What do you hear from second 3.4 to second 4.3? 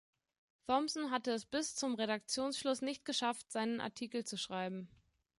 seinen Artikel